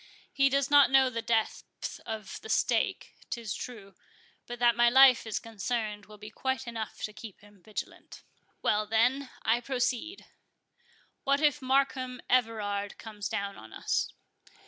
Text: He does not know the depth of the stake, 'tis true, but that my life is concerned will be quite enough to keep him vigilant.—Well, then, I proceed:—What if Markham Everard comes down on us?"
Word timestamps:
He 0.33 0.49
does 0.49 0.71
not 0.71 0.89
know 0.89 1.11
the 1.11 1.21
depth 1.21 1.99
of 2.07 2.41
the 2.41 2.49
stake, 2.49 3.13
'tis 3.29 3.53
true, 3.53 3.93
but 4.47 4.57
that 4.57 4.75
my 4.75 4.89
life 4.89 5.27
is 5.27 5.37
concerned 5.37 6.07
will 6.07 6.17
be 6.17 6.31
quite 6.31 6.65
enough 6.65 7.03
to 7.03 7.13
keep 7.13 7.41
him 7.41 7.61
vigilant.—Well, 7.61 8.87
then, 8.87 9.29
I 9.43 9.61
proceed:—What 9.61 11.39
if 11.39 11.61
Markham 11.61 12.19
Everard 12.31 12.97
comes 12.97 13.29
down 13.29 13.59
on 13.59 13.71
us?" 13.73 14.11